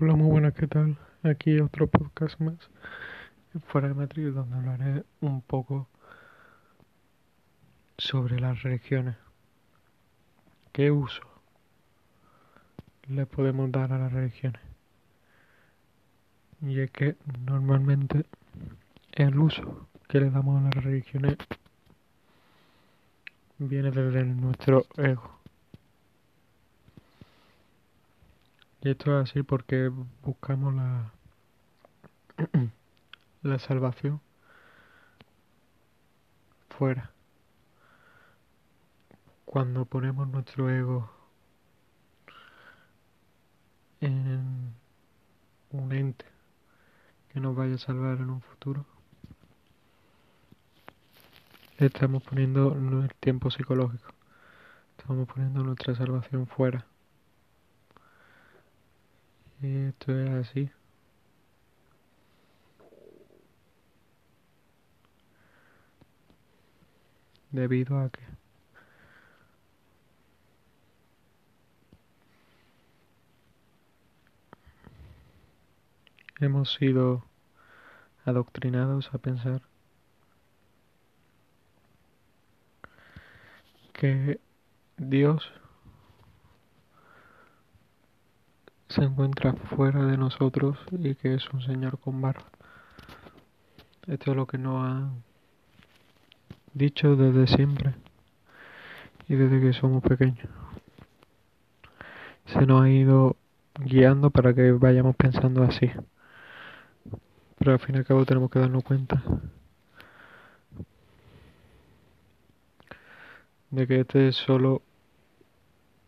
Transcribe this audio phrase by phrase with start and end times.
[0.00, 0.98] Hola, muy buenas, ¿qué tal?
[1.22, 2.56] Aquí otro podcast más,
[3.68, 5.88] fuera de Matrix, donde hablaré un poco
[7.96, 9.14] sobre las religiones.
[10.72, 11.22] ¿Qué uso
[13.06, 14.60] le podemos dar a las religiones?
[16.60, 17.16] Y es que
[17.46, 18.26] normalmente
[19.12, 21.36] el uso que le damos a las religiones
[23.58, 25.38] viene desde nuestro ego.
[28.73, 29.90] Y esto es así porque
[30.22, 31.12] buscamos la,
[33.42, 34.20] la salvación
[36.68, 37.10] fuera.
[39.46, 41.10] Cuando ponemos nuestro ego
[44.00, 44.74] en
[45.70, 46.26] un ente
[47.32, 48.84] que nos vaya a salvar en un futuro,
[51.78, 54.12] estamos poniendo el tiempo psicológico,
[54.98, 56.86] estamos poniendo nuestra salvación fuera.
[59.64, 60.70] Esto es así.
[67.50, 68.20] Debido a que
[76.40, 77.24] hemos sido
[78.26, 79.62] adoctrinados a pensar
[83.94, 84.38] que
[84.98, 85.50] Dios
[88.94, 92.44] se encuentra fuera de nosotros y que es un señor con barba.
[94.06, 95.22] Esto es lo que nos han
[96.74, 97.94] dicho desde siempre
[99.26, 100.48] y desde que somos pequeños.
[102.46, 103.36] Se nos ha ido
[103.80, 105.90] guiando para que vayamos pensando así.
[107.58, 109.24] Pero al fin y al cabo tenemos que darnos cuenta
[113.70, 114.82] de que este es solo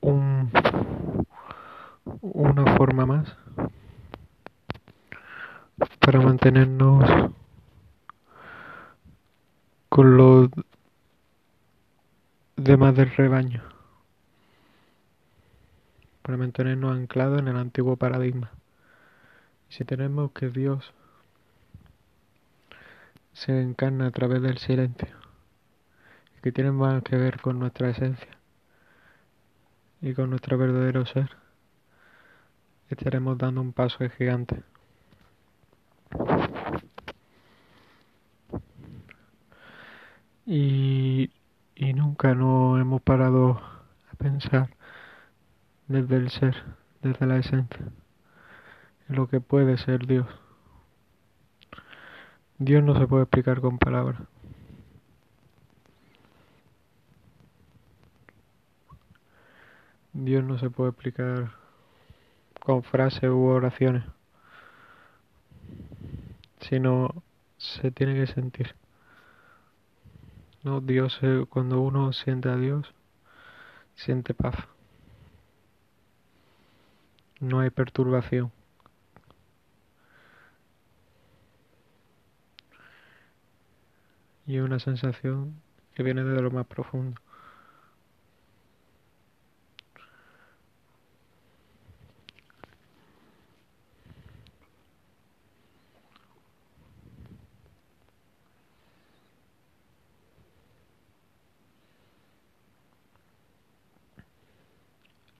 [0.00, 0.50] un
[2.42, 3.36] una forma más
[6.00, 7.32] para mantenernos
[9.88, 10.48] con los
[12.56, 13.62] demás del rebaño,
[16.22, 18.50] para mantenernos anclados en el antiguo paradigma.
[19.68, 20.92] Si tenemos que Dios
[23.32, 25.16] se encarna a través del silencio,
[26.42, 28.36] que tiene más que ver con nuestra esencia
[30.00, 31.41] y con nuestro verdadero ser,
[32.94, 34.62] estaremos dando un paso gigante.
[40.44, 41.30] Y,
[41.74, 43.60] y nunca nos hemos parado
[44.10, 44.70] a pensar
[45.88, 46.56] desde el ser,
[47.02, 47.86] desde la esencia,
[49.08, 50.26] en lo que puede ser Dios.
[52.58, 54.20] Dios no se puede explicar con palabras.
[60.12, 61.61] Dios no se puede explicar
[62.62, 64.04] con frases u oraciones,
[66.60, 67.22] sino
[67.58, 68.76] se tiene que sentir.
[70.62, 72.94] No, Dios, eh, cuando uno siente a Dios,
[73.96, 74.54] siente paz.
[77.40, 78.52] No hay perturbación.
[84.46, 85.60] Y una sensación
[85.94, 87.20] que viene de lo más profundo.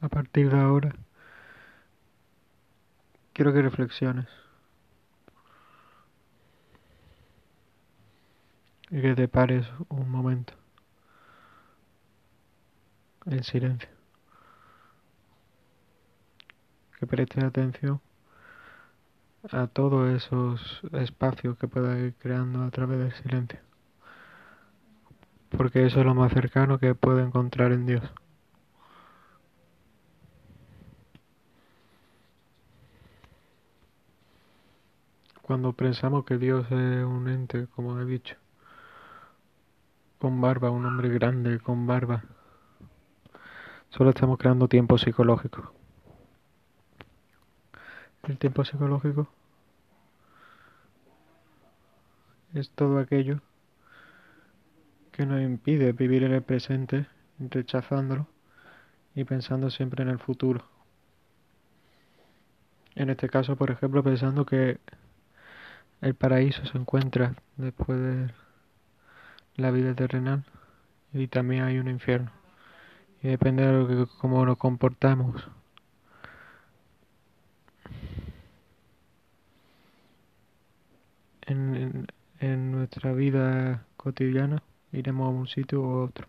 [0.03, 0.93] A partir de ahora,
[3.33, 4.27] quiero que reflexiones.
[8.91, 10.55] Y que te pares un momento
[13.27, 13.89] en silencio.
[16.99, 18.01] Que prestes atención
[19.53, 23.61] a todos esos espacios que puedas ir creando a través del silencio.
[25.57, 28.03] Porque eso es lo más cercano que puedo encontrar en Dios.
[35.53, 38.37] Cuando pensamos que Dios es un ente, como he dicho,
[40.19, 42.25] con barba, un hombre grande con barba,
[43.91, 45.75] solo estamos creando tiempo psicológico.
[48.23, 49.29] El tiempo psicológico
[52.55, 53.43] es todo aquello
[55.11, 57.09] que nos impide vivir en el presente,
[57.39, 58.27] rechazándolo
[59.15, 60.65] y pensando siempre en el futuro.
[62.95, 64.81] En este caso, por ejemplo, pensando que
[66.03, 68.35] el paraíso se encuentra después de
[69.55, 70.45] la vida terrenal
[71.13, 72.33] y también hay un infierno.
[73.23, 75.49] Y depende de lo que, cómo nos comportamos.
[81.43, 82.07] En, en,
[82.41, 84.61] en nuestra vida cotidiana
[84.91, 86.27] iremos a un sitio u otro.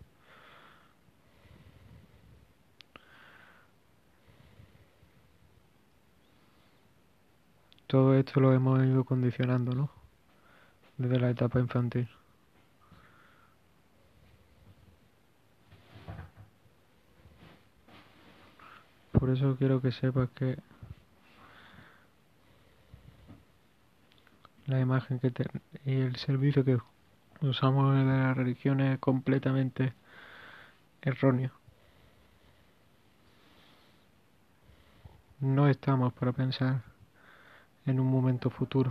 [7.94, 9.88] Todo esto lo hemos ido condicionando, ¿no?
[10.98, 12.08] Desde la etapa infantil.
[19.12, 20.58] Por eso quiero que sepas que
[24.66, 25.44] la imagen que te,
[25.84, 26.78] y el servicio que
[27.42, 29.92] usamos de la religión es completamente
[31.00, 31.52] erróneo.
[35.38, 36.93] No estamos para pensar
[37.86, 38.90] en un momento futuro.